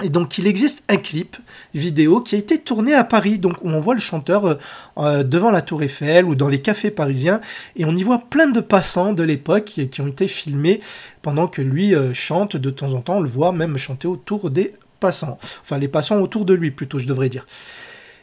Et 0.00 0.10
donc 0.10 0.38
il 0.38 0.46
existe 0.46 0.84
un 0.88 0.96
clip 0.96 1.36
vidéo 1.74 2.20
qui 2.20 2.36
a 2.36 2.38
été 2.38 2.58
tourné 2.58 2.94
à 2.94 3.02
Paris, 3.02 3.38
donc 3.38 3.54
où 3.62 3.68
on 3.68 3.80
voit 3.80 3.94
le 3.94 4.00
chanteur 4.00 4.44
euh, 4.44 4.54
euh, 4.98 5.24
devant 5.24 5.50
la 5.50 5.60
Tour 5.60 5.82
Eiffel 5.82 6.24
ou 6.24 6.36
dans 6.36 6.46
les 6.46 6.62
cafés 6.62 6.92
parisiens, 6.92 7.40
et 7.74 7.84
on 7.84 7.96
y 7.96 8.04
voit 8.04 8.22
plein 8.30 8.46
de 8.46 8.60
passants 8.60 9.12
de 9.12 9.24
l'époque 9.24 9.64
qui, 9.64 10.00
ont 10.00 10.06
été 10.06 10.28
filmés 10.28 10.80
pendant 11.20 11.48
que 11.48 11.62
lui 11.62 11.96
euh, 11.96 12.14
chante. 12.14 12.56
De 12.56 12.70
temps 12.70 12.92
en 12.92 13.00
temps, 13.00 13.16
on 13.16 13.20
le 13.20 13.28
voit 13.28 13.50
même 13.50 13.76
chanter 13.76 14.06
autour 14.06 14.50
des 14.50 14.72
passants, 15.00 15.38
enfin 15.62 15.78
les 15.78 15.88
passants 15.88 16.20
autour 16.20 16.44
de 16.44 16.54
lui 16.54 16.70
plutôt 16.70 16.98
je 16.98 17.06
devrais 17.06 17.28
dire. 17.28 17.44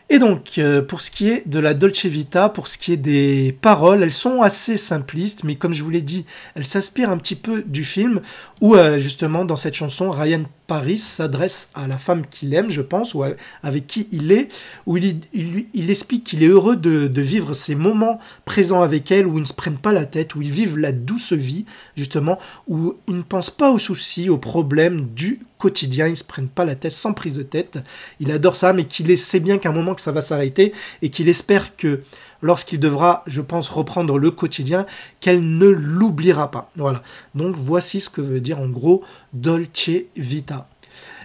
Et 0.09 0.19
donc, 0.19 0.59
pour 0.87 1.01
ce 1.01 1.09
qui 1.09 1.29
est 1.29 1.49
de 1.49 1.57
la 1.57 1.73
Dolce 1.73 2.05
Vita, 2.05 2.49
pour 2.49 2.67
ce 2.67 2.77
qui 2.77 2.93
est 2.93 2.97
des 2.97 3.57
paroles, 3.59 4.03
elles 4.03 4.13
sont 4.13 4.43
assez 4.43 4.77
simplistes, 4.77 5.43
mais 5.43 5.55
comme 5.55 5.73
je 5.73 5.81
vous 5.81 5.89
l'ai 5.89 6.03
dit, 6.03 6.27
elles 6.53 6.67
s'inspirent 6.67 7.09
un 7.09 7.17
petit 7.17 7.33
peu 7.33 7.63
du 7.65 7.83
film, 7.83 8.21
où 8.61 8.75
justement 8.99 9.45
dans 9.45 9.55
cette 9.55 9.73
chanson, 9.73 10.11
Ryan 10.11 10.43
Paris 10.67 10.97
s'adresse 10.97 11.69
à 11.75 11.87
la 11.87 11.97
femme 11.97 12.25
qu'il 12.25 12.53
aime, 12.53 12.69
je 12.69 12.81
pense, 12.81 13.13
ou 13.13 13.23
avec 13.63 13.87
qui 13.87 14.07
il 14.11 14.31
est, 14.31 14.47
où 14.85 14.97
il 14.97 15.89
explique 15.89 16.23
qu'il 16.23 16.43
est 16.43 16.47
heureux 16.47 16.75
de, 16.75 17.07
de 17.07 17.21
vivre 17.21 17.53
ces 17.53 17.75
moments 17.75 18.19
présents 18.45 18.81
avec 18.81 19.11
elle, 19.11 19.27
où 19.27 19.37
ils 19.37 19.41
ne 19.41 19.45
se 19.45 19.53
prennent 19.53 19.77
pas 19.77 19.93
la 19.93 20.05
tête, 20.05 20.35
où 20.35 20.41
ils 20.41 20.51
vivent 20.51 20.77
la 20.77 20.91
douce 20.91 21.33
vie, 21.33 21.65
justement, 21.95 22.39
où 22.67 22.95
ils 23.07 23.17
ne 23.17 23.21
pensent 23.21 23.49
pas 23.49 23.71
aux 23.71 23.79
soucis, 23.79 24.29
aux 24.29 24.37
problèmes 24.37 25.07
du 25.13 25.39
quotidien, 25.57 26.07
ils 26.07 26.11
ne 26.11 26.15
se 26.15 26.23
prennent 26.23 26.47
pas 26.47 26.65
la 26.65 26.75
tête 26.75 26.91
sans 26.91 27.13
prise 27.13 27.37
de 27.37 27.43
tête. 27.43 27.79
Il 28.19 28.31
adore 28.31 28.55
ça, 28.55 28.73
mais 28.73 28.85
qu'il 28.85 29.17
sait 29.17 29.39
bien 29.39 29.57
qu'à 29.57 29.69
un 29.69 29.73
moment 29.73 29.95
que 29.95 30.01
ça 30.01 30.11
va 30.11 30.21
s'arrêter 30.21 30.73
et 31.01 31.09
qu'il 31.09 31.29
espère 31.29 31.75
que 31.75 32.01
lorsqu'il 32.45 32.79
devra, 32.79 33.23
je 33.27 33.41
pense, 33.41 33.67
reprendre 33.69 34.17
le 34.17 34.31
quotidien, 34.31 34.85
qu'elle 35.19 35.57
ne 35.57 35.67
l'oubliera 35.67 36.51
pas. 36.51 36.71
Voilà. 36.77 37.01
Donc 37.33 37.55
voici 37.57 37.99
ce 37.99 38.09
que 38.09 38.21
veut 38.21 38.39
dire 38.39 38.59
en 38.59 38.67
gros 38.67 39.03
Dolce 39.33 39.89
Vita. 40.15 40.67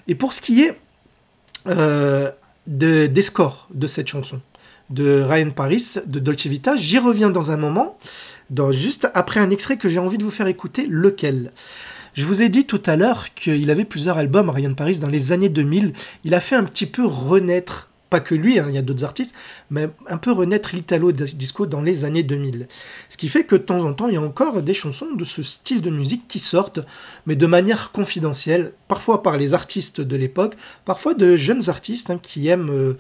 Et 0.09 0.15
pour 0.15 0.33
ce 0.33 0.41
qui 0.41 0.63
est 0.63 0.77
euh, 1.67 2.31
de- 2.67 3.07
des 3.07 3.23
scores 3.23 3.69
de 3.75 3.87
cette 3.87 4.09
chanson 4.09 4.41
de 4.89 5.23
Ryan 5.23 5.51
Paris, 5.51 5.95
de 6.07 6.19
Dolce 6.19 6.47
Vita, 6.47 6.75
j'y 6.75 6.99
reviens 6.99 7.31
dans 7.31 7.51
un 7.53 7.57
moment, 7.57 7.97
dans, 8.49 8.73
juste 8.73 9.09
après 9.15 9.39
un 9.39 9.51
extrait 9.51 9.77
que 9.77 9.89
j'ai 9.89 10.01
envie 10.01 10.19
de 10.19 10.25
vous 10.25 10.31
faire 10.33 10.49
écouter, 10.49 10.87
lequel? 10.89 11.53
Je 12.15 12.25
vous 12.25 12.43
ai 12.43 12.49
dit 12.49 12.67
tout 12.67 12.83
à 12.87 12.97
l'heure 12.97 13.33
qu'il 13.35 13.71
avait 13.71 13.85
plusieurs 13.85 14.19
albums, 14.19 14.51
Ryan 14.51 14.75
Paris, 14.75 14.99
dans 14.99 15.07
les 15.07 15.31
années 15.31 15.49
2000. 15.49 15.93
Il 16.25 16.35
a 16.35 16.41
fait 16.41 16.57
un 16.57 16.65
petit 16.65 16.87
peu 16.87 17.07
renaître, 17.07 17.89
pas 18.11 18.21
que 18.21 18.35
lui, 18.35 18.59
hein, 18.59 18.67
il 18.69 18.75
y 18.75 18.79
a 18.79 18.83
d'autres 18.83 19.05
artistes, 19.05 19.35
mais 19.71 19.89
un 20.09 20.19
peu 20.19 20.33
renaître 20.33 20.75
l'Italo 20.75 21.13
disco 21.13 21.67
dans 21.67 21.81
les 21.81 22.05
années 22.05 22.25
2000. 22.25 22.67
Ce 23.09 23.17
qui 23.17 23.29
fait 23.29 23.45
que 23.45 23.55
de 23.55 23.63
temps 23.63 23.85
en 23.85 23.95
temps, 23.95 24.09
il 24.09 24.15
y 24.15 24.19
a 24.19 24.21
encore 24.23 24.61
des 24.63 24.75
chansons 24.75 25.15
de 25.15 25.25
ce 25.25 25.43
style 25.43 25.81
de 25.81 25.91
musique 25.91 26.27
qui 26.29 26.41
sortent, 26.41 26.81
mais 27.27 27.37
de 27.37 27.47
manière 27.47 27.93
confidentielle, 27.93 28.73
parfois 28.89 29.23
par 29.23 29.37
les 29.37 29.55
artistes 29.55 30.01
de 30.01 30.17
l'époque, 30.17 30.57
parfois 30.85 31.15
de 31.15 31.37
jeunes 31.37 31.69
artistes 31.71 32.11
hein, 32.11 32.19
qui 32.21 32.49
aiment. 32.49 32.71
euh, 32.71 32.95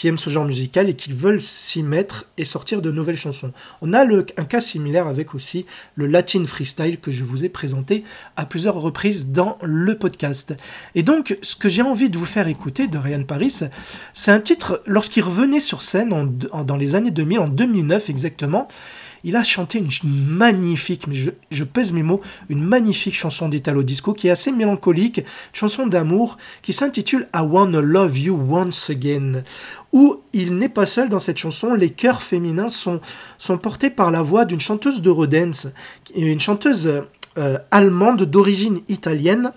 qui 0.00 0.08
aiment 0.08 0.16
ce 0.16 0.30
genre 0.30 0.46
musical 0.46 0.88
et 0.88 0.94
qui 0.94 1.12
veulent 1.12 1.42
s'y 1.42 1.82
mettre 1.82 2.24
et 2.38 2.46
sortir 2.46 2.80
de 2.80 2.90
nouvelles 2.90 3.18
chansons. 3.18 3.52
On 3.82 3.92
a 3.92 4.02
un 4.02 4.44
cas 4.44 4.62
similaire 4.62 5.06
avec 5.06 5.34
aussi 5.34 5.66
le 5.94 6.06
Latin 6.06 6.46
Freestyle 6.46 6.98
que 6.98 7.10
je 7.10 7.22
vous 7.22 7.44
ai 7.44 7.50
présenté 7.50 8.02
à 8.34 8.46
plusieurs 8.46 8.76
reprises 8.76 9.28
dans 9.28 9.58
le 9.60 9.98
podcast. 9.98 10.54
Et 10.94 11.02
donc, 11.02 11.36
ce 11.42 11.54
que 11.54 11.68
j'ai 11.68 11.82
envie 11.82 12.08
de 12.08 12.16
vous 12.16 12.24
faire 12.24 12.48
écouter 12.48 12.86
de 12.86 12.96
Ryan 12.96 13.24
Paris, 13.24 13.54
c'est 14.14 14.30
un 14.30 14.40
titre, 14.40 14.82
lorsqu'il 14.86 15.22
revenait 15.22 15.60
sur 15.60 15.82
scène 15.82 16.08
dans 16.08 16.76
les 16.76 16.94
années 16.94 17.10
2000, 17.10 17.38
en 17.38 17.48
2009 17.48 18.08
exactement, 18.08 18.68
il 19.24 19.36
a 19.36 19.42
chanté 19.42 19.78
une 19.78 19.90
magnifique, 20.04 21.04
je, 21.12 21.64
pèse 21.64 21.92
mes 21.92 22.02
mots, 22.02 22.20
une 22.48 22.62
magnifique 22.62 23.14
chanson 23.14 23.48
d'Italo 23.48 23.82
Disco 23.82 24.12
qui 24.12 24.28
est 24.28 24.30
assez 24.30 24.52
mélancolique, 24.52 25.22
chanson 25.52 25.86
d'amour 25.86 26.36
qui 26.62 26.72
s'intitule 26.72 27.28
I 27.34 27.40
Wanna 27.40 27.80
Love 27.80 28.18
You 28.18 28.38
Once 28.50 28.90
Again, 28.90 29.42
où 29.92 30.20
il 30.32 30.56
n'est 30.56 30.68
pas 30.68 30.86
seul 30.86 31.08
dans 31.08 31.18
cette 31.18 31.38
chanson, 31.38 31.74
les 31.74 31.90
chœurs 31.90 32.22
féminins 32.22 32.68
sont, 32.68 33.00
portés 33.62 33.90
par 33.90 34.10
la 34.10 34.22
voix 34.22 34.44
d'une 34.44 34.60
chanteuse 34.60 35.02
d'Eurodance, 35.02 35.66
une 36.14 36.40
chanteuse 36.40 37.02
euh, 37.38 37.58
allemande 37.70 38.22
d'origine 38.24 38.80
italienne, 38.88 39.52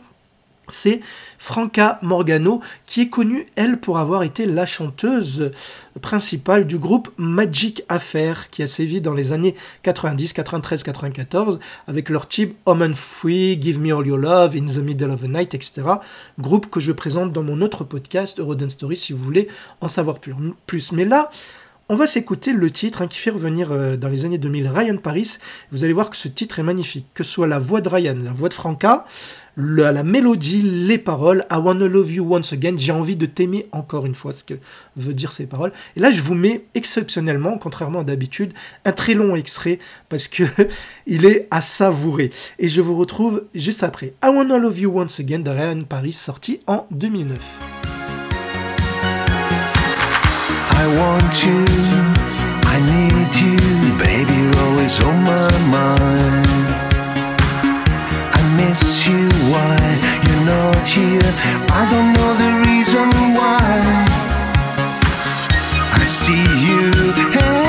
c'est 0.68 1.02
Franca 1.38 2.00
Morgano, 2.02 2.62
qui 2.86 3.02
est 3.02 3.10
connue, 3.10 3.48
elle, 3.56 3.78
pour 3.80 3.98
avoir 3.98 4.24
été 4.24 4.46
la 4.46 4.66
chanteuse 4.66 5.52
principale 6.02 6.66
du 6.66 6.78
groupe 6.78 7.12
Magic 7.18 7.84
Affair, 7.90 8.50
qui 8.50 8.64
a 8.64 8.68
sévi 8.68 9.02
dans 9.02 9.14
les 9.14 9.32
années 9.32 9.56
90, 9.84 10.34
93, 10.34 10.84
94, 10.84 11.60
avec 11.88 12.10
leur 12.10 12.28
tube 12.28 12.54
Home 12.66 12.82
and 12.82 12.96
Free, 12.96 13.62
Give 13.62 13.80
Me 13.80 13.94
All 13.94 14.08
Your 14.08 14.18
Love, 14.18 14.56
In 14.56 14.66
the 14.66 14.78
Middle 14.78 15.12
of 15.12 15.22
the 15.22 15.30
Night, 15.30 15.54
etc. 15.54 15.82
Groupe 16.40 16.70
que 16.70 16.80
je 16.80 16.92
présente 16.92 17.34
dans 17.34 17.44
mon 17.44 17.62
autre 17.62 17.84
podcast, 17.84 18.40
Eurodance 18.40 18.72
Story, 18.72 18.96
si 18.96 19.14
vous 19.14 19.24
voulez 19.24 19.48
en 19.82 19.90
savoir 19.90 20.20
plus. 20.20 20.34
plus. 20.66 20.92
Mais 20.94 21.06
là, 21.06 21.30
on 21.90 21.96
va 21.96 22.08
s'écouter 22.08 22.54
le 22.54 22.72
titre 22.72 23.02
hein, 23.02 23.08
qui 23.08 23.18
fait 23.18 23.30
revenir 23.30 23.72
euh, 23.72 23.98
dans 23.98 24.08
les 24.08 24.26
années 24.26 24.38
2000 24.38 24.68
Ryan 24.70 24.98
Paris. 24.98 25.38
Vous 25.72 25.84
allez 25.84 25.94
voir 25.94 26.10
que 26.10 26.16
ce 26.16 26.28
titre 26.28 26.60
est 26.60 26.64
magnifique, 26.64 27.08
que 27.14 27.24
ce 27.24 27.32
soit 27.32 27.48
la 27.48 27.60
voix 27.60 27.82
de 27.82 27.90
Ryan, 27.90 28.18
la 28.24 28.32
voix 28.32 28.50
de 28.50 28.54
Franca, 28.54 29.06
la 29.58 30.04
mélodie, 30.04 30.62
les 30.62 30.98
paroles. 30.98 31.46
I 31.52 31.58
wanna 31.58 31.88
love 31.88 32.12
you 32.12 32.26
once 32.26 32.54
again. 32.54 32.76
J'ai 32.78 32.92
envie 32.92 33.16
de 33.16 33.26
t'aimer 33.26 33.68
encore 33.72 34.06
une 34.06 34.16
fois, 34.16 34.32
ce 34.32 34.44
que 34.44 34.56
veut 34.96 35.14
dire 35.14 35.32
ces 35.32 35.46
paroles. 35.46 35.74
Et 35.96 36.00
là, 36.00 36.12
je 36.12 36.22
vous 36.22 36.36
mets 36.36 36.66
exceptionnellement, 36.74 37.58
contrairement 37.58 38.00
à 38.00 38.04
d'habitude, 38.04 38.54
un 38.86 38.94
très 38.94 39.14
long 39.14 39.36
extrait 39.36 39.80
parce 40.10 40.28
que 40.28 40.44
il 41.06 41.26
est 41.26 41.48
à 41.52 41.62
savourer. 41.62 42.32
Et 42.60 42.70
je 42.70 42.82
vous 42.82 42.96
retrouve 42.96 43.44
juste 43.54 43.84
après. 43.84 44.14
I 44.24 44.30
wanna 44.30 44.58
love 44.58 44.80
you 44.80 44.90
once 44.90 45.20
again 45.20 45.40
de 45.40 45.52
Ryan 45.52 45.82
Paris, 45.82 46.14
sorti 46.14 46.62
en 46.66 46.88
2009. 46.92 48.03
I 50.84 50.88
want 51.00 51.34
you, 51.46 51.64
I 52.74 52.78
need 52.92 53.32
you, 53.44 53.58
baby, 53.98 54.34
you're 54.36 54.60
always 54.68 55.00
on 55.00 55.24
my 55.24 55.48
mind. 55.72 56.46
I 58.38 58.42
miss 58.58 59.08
you, 59.08 59.30
why 59.50 59.80
you're 60.26 60.46
not 60.46 60.86
here? 60.86 61.32
I 61.72 61.88
don't 61.90 62.12
know 62.12 62.32
the 62.44 62.52
reason 62.68 63.08
why. 63.38 63.64
I 65.94 66.04
see 66.04 66.44
you 66.68 67.63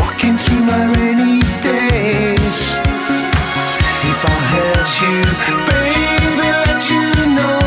walking 0.00 0.36
through 0.36 0.64
my 0.64 0.82
rainy 0.96 1.40
days. 1.62 2.56
If 4.12 4.20
I 4.34 4.36
hurt 4.52 4.90
you 5.02 5.18
baby 5.68 6.48
let 6.66 6.80
you 6.92 7.06
know 7.36 7.60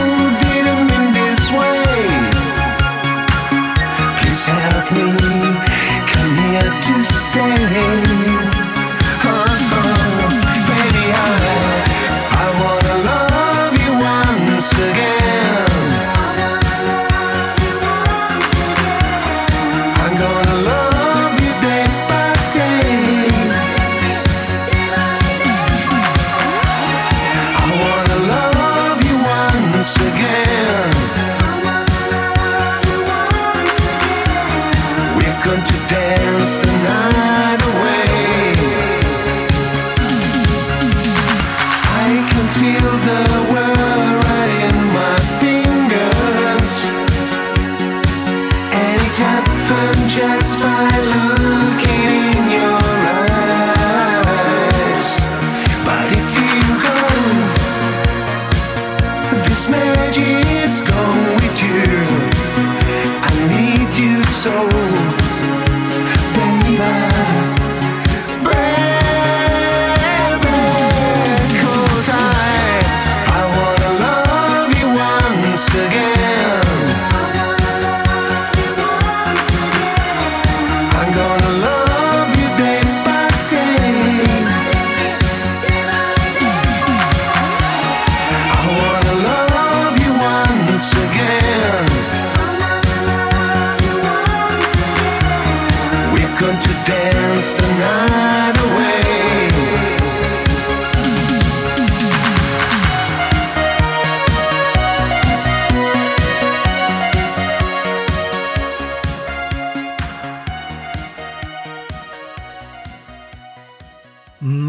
didn't 0.43 0.83
mean 0.89 1.09
this 1.19 1.43
way. 1.57 1.83
Please 4.17 4.43
help 4.45 4.87
me 4.97 5.09
come 6.11 6.33
here 6.45 6.71
to 6.87 6.95
stay 7.03 8.12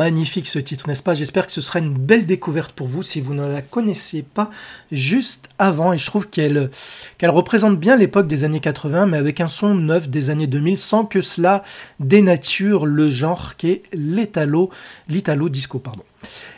Magnifique 0.05 0.49
ce 0.49 0.59
titre, 0.59 0.87
n'est-ce 0.87 1.03
pas? 1.03 1.15
J'espère 1.15 1.47
que 1.47 1.53
ce 1.53 1.63
sera 1.63 1.79
une 1.79 1.95
belle 1.95 2.27
découverte 2.27 2.73
pour 2.73 2.87
vous 2.87 3.03
si 3.03 3.23
vous 3.23 3.33
ne 3.33 3.49
la 3.49 3.63
connaissiez 3.63 4.23
pas 4.23 4.51
juste 4.93 5.49
avant. 5.59 5.95
Et 5.95 5.99
je 5.99 6.05
trouve 6.05 6.29
qu'elle 6.29 6.71
qu'elle 7.17 7.31
représente 7.31 7.81
bien 7.81 7.97
l'époque 7.97 8.27
des 8.27 8.45
années 8.45 8.61
80, 8.61 9.07
mais 9.07 9.17
avec 9.17 9.41
un 9.41 9.49
son 9.49 9.75
neuf 9.75 10.11
des 10.11 10.29
années 10.29 10.47
2000, 10.47 10.79
sans 10.79 11.07
que 11.07 11.23
cela 11.23 11.65
dénature 12.01 12.85
le 12.85 13.09
genre 13.09 13.57
qu'est 13.57 13.85
l'italo, 13.95 14.69
l'italo 15.09 15.49
disco. 15.49 15.79
Pardon. 15.79 16.03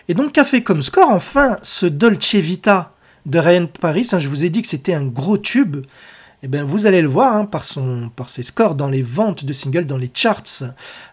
Et 0.08 0.14
donc, 0.14 0.32
qu'a 0.32 0.42
fait 0.42 0.64
comme 0.64 0.82
score 0.82 1.10
Enfin, 1.10 1.56
ce 1.62 1.86
Dolce 1.86 2.34
Vita 2.34 2.94
de 3.26 3.38
Ryan 3.38 3.68
Paris? 3.80 4.08
hein, 4.10 4.18
je 4.18 4.26
vous 4.26 4.42
ai 4.42 4.50
dit 4.50 4.60
que 4.60 4.68
c'était 4.68 4.94
un 4.94 5.04
gros 5.04 5.38
tube. 5.38 5.86
Eh 6.48 6.62
vous 6.62 6.86
allez 6.86 7.02
le 7.02 7.08
voir 7.08 7.34
hein, 7.34 7.44
par, 7.44 7.64
par 8.14 8.28
ses 8.28 8.44
scores 8.44 8.76
dans 8.76 8.88
les 8.88 9.02
ventes 9.02 9.44
de 9.44 9.52
singles, 9.52 9.86
dans 9.86 9.96
les 9.96 10.10
charts, 10.14 10.62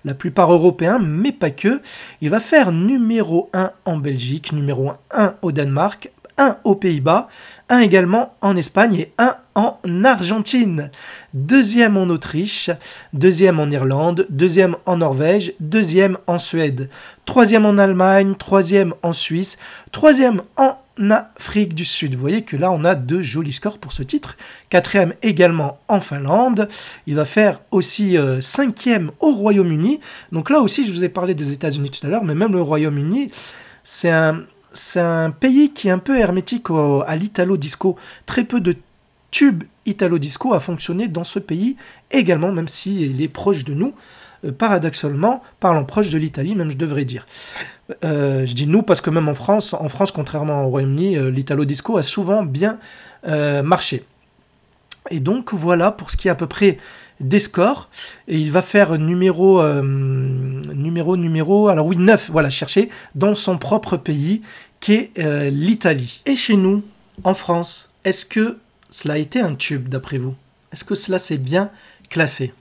la 0.05 0.13
plupart 0.13 0.53
européens, 0.53 0.99
mais 0.99 1.31
pas 1.31 1.49
que. 1.49 1.81
Il 2.21 2.29
va 2.29 2.39
faire 2.39 2.71
numéro 2.71 3.49
1 3.53 3.71
en 3.85 3.97
Belgique, 3.97 4.51
numéro 4.51 4.91
1 5.11 5.33
au 5.41 5.51
Danemark, 5.51 6.11
1 6.37 6.57
aux 6.63 6.75
Pays-Bas, 6.75 7.29
1 7.69 7.79
également 7.79 8.35
en 8.41 8.55
Espagne 8.55 8.95
et 8.95 9.11
1 9.17 9.35
en 9.55 9.79
Argentine. 10.03 10.91
Deuxième 11.33 11.97
en 11.97 12.03
Autriche, 12.09 12.69
deuxième 13.13 13.59
en 13.59 13.69
Irlande, 13.71 14.27
deuxième 14.29 14.75
en 14.85 14.97
Norvège, 14.97 15.53
deuxième 15.59 16.19
en 16.27 16.37
Suède, 16.37 16.91
troisième 17.25 17.65
en 17.65 17.79
Allemagne, 17.79 18.35
troisième 18.37 18.93
en 19.01 19.13
Suisse, 19.13 19.57
troisième 19.91 20.43
en 20.57 20.77
Afrique 21.11 21.73
du 21.73 21.85
Sud. 21.85 22.13
Vous 22.15 22.21
voyez 22.21 22.43
que 22.43 22.55
là, 22.55 22.71
on 22.71 22.83
a 22.83 22.95
deux 22.95 23.23
jolis 23.23 23.53
scores 23.53 23.77
pour 23.77 23.93
ce 23.93 24.03
titre. 24.03 24.37
Quatrième 24.69 25.13
également 25.21 25.79
en 25.87 25.99
Finlande. 25.99 26.67
Il 27.07 27.15
va 27.15 27.25
faire 27.25 27.59
aussi 27.71 28.17
euh, 28.17 28.41
cinquième 28.41 29.11
au 29.19 29.31
Royaume-Uni. 29.31 29.99
Donc 30.31 30.49
là 30.49 30.59
aussi, 30.59 30.85
je 30.85 30.91
vous 30.91 31.03
ai 31.03 31.09
parlé 31.09 31.33
des 31.33 31.51
États-Unis 31.51 31.89
tout 31.89 32.05
à 32.05 32.09
l'heure, 32.09 32.23
mais 32.23 32.35
même 32.35 32.53
le 32.53 32.61
Royaume-Uni, 32.61 33.31
c'est 33.83 34.09
un, 34.11 35.31
pays 35.31 35.71
qui 35.71 35.87
est 35.87 35.91
un 35.91 35.99
peu 35.99 36.17
hermétique 36.19 36.67
à 37.05 37.15
l'italo-disco. 37.15 37.97
Très 38.25 38.43
peu 38.43 38.59
de 38.59 38.75
tubes 39.31 39.63
italo-disco 39.85 40.53
a 40.53 40.59
fonctionné 40.59 41.07
dans 41.07 41.23
ce 41.23 41.39
pays 41.39 41.75
également, 42.11 42.51
même 42.51 42.67
s'il 42.67 43.21
est 43.21 43.27
proche 43.27 43.65
de 43.65 43.73
nous. 43.73 43.93
Euh, 44.45 44.51
paradoxalement, 44.51 45.41
parlant 45.59 45.83
proche 45.83 46.09
de 46.09 46.17
l'Italie, 46.17 46.55
même 46.55 46.71
je 46.71 46.77
devrais 46.77 47.05
dire. 47.05 47.25
Euh, 48.03 48.45
je 48.45 48.53
dis 48.53 48.67
nous 48.67 48.81
parce 48.81 49.01
que 49.01 49.09
même 49.09 49.29
en 49.29 49.33
France, 49.33 49.73
en 49.73 49.89
France 49.89 50.11
contrairement 50.11 50.65
au 50.65 50.69
Royaume-Uni, 50.69 51.17
euh, 51.17 51.29
l'italo-disco 51.29 51.97
a 51.97 52.03
souvent 52.03 52.43
bien 52.43 52.79
marché. 53.63 54.03
Et 55.09 55.21
donc 55.21 55.53
voilà 55.53 55.91
pour 55.91 56.11
ce 56.11 56.17
qui 56.17 56.27
est 56.27 56.31
à 56.31 56.35
peu 56.35 56.47
près 56.47 56.77
des 57.21 57.39
scores. 57.39 57.89
Et 58.27 58.37
il 58.37 58.51
va 58.51 58.61
faire 58.61 58.97
numéro, 58.97 59.63
numéro, 59.63 61.15
numéro, 61.15 61.69
alors 61.69 61.85
oui, 61.85 61.95
9, 61.95 62.31
voilà, 62.31 62.49
chercher, 62.49 62.89
dans 63.15 63.33
son 63.33 63.57
propre 63.57 63.95
pays, 63.95 64.41
qui 64.81 64.93
est 64.93 65.51
l'Italie. 65.51 66.21
Et 66.25 66.35
chez 66.35 66.57
nous, 66.57 66.83
en 67.23 67.33
France, 67.33 67.91
est-ce 68.03 68.25
que 68.25 68.57
cela 68.89 69.13
a 69.13 69.17
été 69.17 69.39
un 69.39 69.55
tube 69.55 69.87
d'après 69.87 70.17
vous? 70.17 70.35
Est-ce 70.73 70.83
que 70.83 70.95
cela 70.95 71.17
s'est 71.17 71.37
bien 71.37 71.69
classé? 72.09 72.53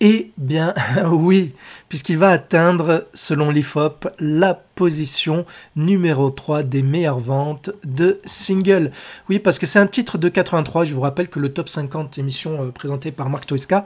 Eh 0.00 0.30
bien 0.36 0.74
oui, 1.10 1.52
puisqu'il 1.88 2.18
va 2.18 2.30
atteindre, 2.30 3.06
selon 3.14 3.50
l'IFOP, 3.50 4.08
la 4.20 4.54
position 4.54 5.44
numéro 5.74 6.30
3 6.30 6.62
des 6.62 6.82
meilleures 6.82 7.18
ventes 7.18 7.70
de 7.84 8.20
singles. 8.24 8.92
Oui, 9.28 9.40
parce 9.40 9.58
que 9.58 9.66
c'est 9.66 9.80
un 9.80 9.88
titre 9.88 10.16
de 10.16 10.28
83. 10.28 10.84
Je 10.84 10.94
vous 10.94 11.00
rappelle 11.00 11.28
que 11.28 11.40
le 11.40 11.52
top 11.52 11.68
50 11.68 12.16
émission 12.18 12.62
euh, 12.62 12.70
présentée 12.70 13.10
par 13.10 13.28
Marc 13.28 13.46
Toiska 13.46 13.84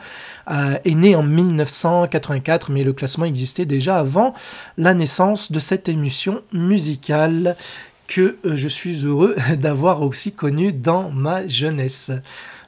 euh, 0.51 0.77
est 0.85 0.95
né 0.95 1.17
en 1.17 1.23
1984, 1.23 2.71
mais 2.71 2.85
le 2.85 2.93
classement 2.93 3.25
existait 3.25 3.65
déjà 3.65 3.99
avant 3.99 4.35
la 4.77 4.93
naissance 4.93 5.51
de 5.51 5.61
cette 5.61 5.89
émission 5.89 6.43
musicale 6.53 7.57
que 8.07 8.37
euh, 8.45 8.55
je 8.55 8.69
suis 8.69 9.07
heureux 9.07 9.35
d'avoir 9.57 10.03
aussi 10.03 10.33
connu 10.33 10.75
dans 10.75 11.11
ma 11.11 11.47
jeunesse. 11.47 12.11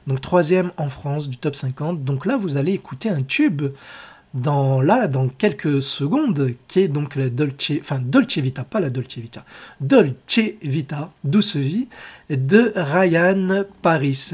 Donc 0.07 0.21
troisième 0.21 0.71
en 0.77 0.89
France 0.89 1.29
du 1.29 1.37
top 1.37 1.55
50. 1.55 2.03
Donc 2.03 2.25
là, 2.25 2.37
vous 2.37 2.57
allez 2.57 2.73
écouter 2.73 3.09
un 3.09 3.21
tube 3.21 3.63
dans 4.35 4.81
là 4.81 5.07
dans 5.07 5.29
quelques 5.29 5.81
secondes 5.81 6.51
qui 6.67 6.81
est 6.81 6.87
donc 6.89 7.15
la 7.15 7.29
Dolce, 7.29 7.71
enfin 7.79 7.99
Dolce 8.03 8.37
Vita, 8.37 8.65
pas 8.65 8.81
la 8.81 8.89
Dolce 8.89 9.17
Vita, 9.17 9.45
Dolce 9.79 10.39
Vita, 10.61 11.11
douce 11.23 11.55
vie 11.55 11.87
de 12.29 12.73
Ryan 12.75 13.63
Paris. 13.81 14.31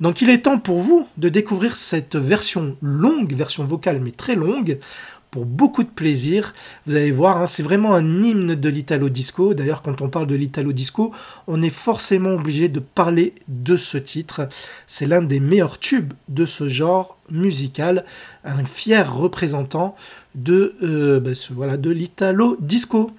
Donc 0.00 0.20
il 0.20 0.28
est 0.28 0.42
temps 0.42 0.58
pour 0.58 0.80
vous 0.80 1.06
de 1.18 1.28
découvrir 1.28 1.76
cette 1.76 2.16
version 2.16 2.76
longue, 2.82 3.32
version 3.32 3.64
vocale 3.64 4.00
mais 4.02 4.10
très 4.10 4.34
longue 4.34 4.78
beaucoup 5.42 5.82
de 5.82 5.88
plaisir. 5.88 6.54
Vous 6.86 6.94
allez 6.94 7.10
voir, 7.10 7.38
hein, 7.38 7.46
c'est 7.46 7.62
vraiment 7.62 7.94
un 7.94 8.22
hymne 8.22 8.54
de 8.54 8.68
l'Italo 8.68 9.08
Disco. 9.08 9.54
D'ailleurs, 9.54 9.82
quand 9.82 10.02
on 10.02 10.08
parle 10.08 10.26
de 10.26 10.34
l'Italo 10.34 10.72
Disco, 10.72 11.12
on 11.46 11.62
est 11.62 11.70
forcément 11.70 12.30
obligé 12.34 12.68
de 12.68 12.80
parler 12.80 13.34
de 13.48 13.76
ce 13.76 13.98
titre. 13.98 14.48
C'est 14.86 15.06
l'un 15.06 15.22
des 15.22 15.40
meilleurs 15.40 15.78
tubes 15.78 16.12
de 16.28 16.44
ce 16.46 16.68
genre 16.68 17.16
musical, 17.30 18.04
un 18.44 18.64
fier 18.64 19.12
représentant 19.12 19.96
de, 20.34 20.74
euh, 20.82 21.20
bah, 21.20 21.34
ce- 21.34 21.52
voilà, 21.52 21.76
de 21.76 21.90
l'Italo 21.90 22.56
Disco. 22.60 23.10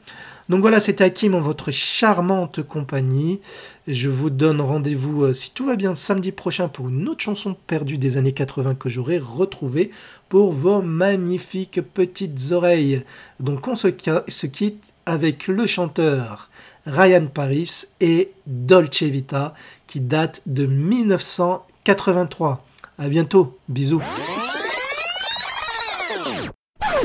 Donc 0.47 0.61
voilà, 0.61 0.79
c'était 0.79 1.03
Hakim 1.03 1.33
en 1.33 1.39
votre 1.41 1.71
charmante 1.71 2.61
compagnie. 2.61 3.39
Je 3.87 4.09
vous 4.09 4.31
donne 4.31 4.61
rendez-vous, 4.61 5.25
euh, 5.25 5.33
si 5.33 5.51
tout 5.51 5.67
va 5.67 5.75
bien, 5.75 5.93
samedi 5.93 6.31
prochain 6.31 6.67
pour 6.67 6.89
une 6.89 7.07
autre 7.07 7.21
chanson 7.21 7.55
perdue 7.67 7.99
des 7.99 8.17
années 8.17 8.33
80 8.33 8.73
que 8.75 8.89
j'aurai 8.89 9.19
retrouvée 9.19 9.91
pour 10.27 10.51
vos 10.53 10.81
magnifiques 10.81 11.81
petites 11.93 12.51
oreilles. 12.51 13.03
Donc 13.39 13.67
on 13.67 13.75
se, 13.75 13.87
qui- 13.89 14.09
se 14.27 14.47
quitte 14.47 14.91
avec 15.05 15.47
le 15.47 15.67
chanteur 15.67 16.49
Ryan 16.87 17.27
Paris 17.27 17.83
et 18.01 18.31
Dolce 18.47 19.03
Vita 19.03 19.53
qui 19.85 19.99
date 19.99 20.41
de 20.47 20.65
1983. 20.65 22.63
À 22.97 23.07
bientôt, 23.07 23.55
bisous. 23.69 24.01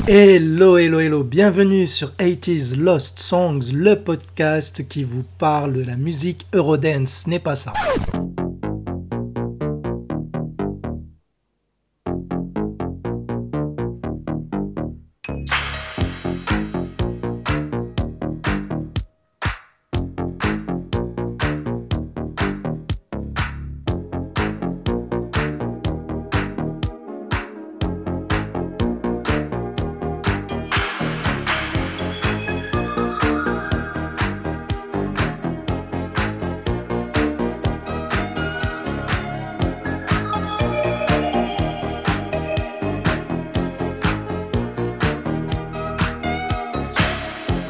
Hello, 0.07 0.77
hello, 0.77 0.99
hello, 0.99 1.23
bienvenue 1.23 1.85
sur 1.85 2.09
80s 2.17 2.75
Lost 2.75 3.19
Songs, 3.19 3.71
le 3.71 3.95
podcast 3.95 4.87
qui 4.87 5.03
vous 5.03 5.23
parle 5.37 5.73
de 5.73 5.83
la 5.83 5.95
musique 5.95 6.47
Eurodance, 6.53 7.27
n'est 7.27 7.39
pas 7.39 7.55
ça. 7.55 7.73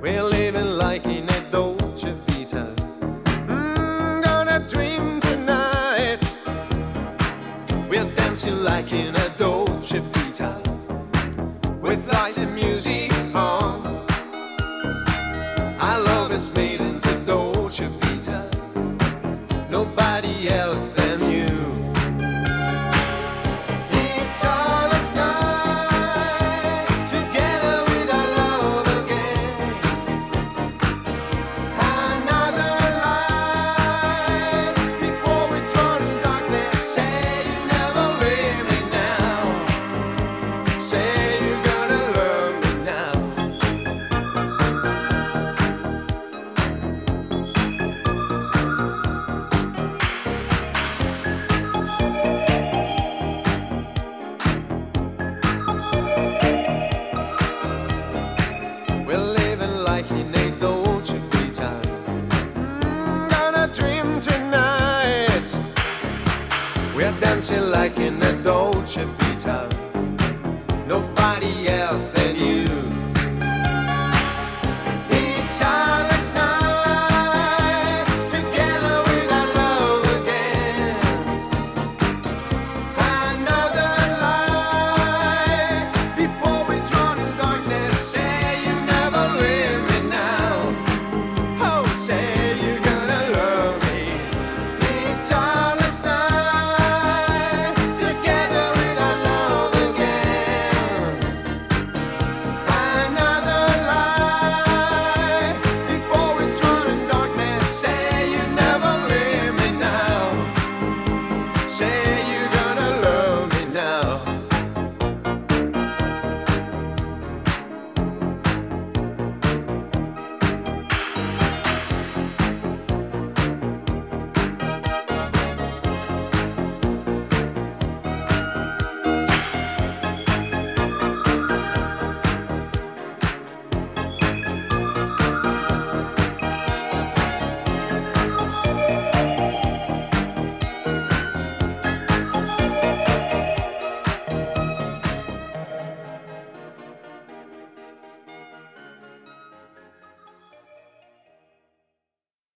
We're 0.00 0.22
living 0.22 0.78
like 0.78 1.04
in 1.06 1.28
a 1.28 1.40
Dolce 1.50 2.12
Vita. 2.26 2.72
Mm, 3.48 4.22
gonna 4.22 4.60
dream 4.68 5.20
tonight. 5.20 6.20
We're 7.90 8.08
dancing 8.14 8.62
like 8.62 8.92
in 8.92 9.14
a 9.16 9.27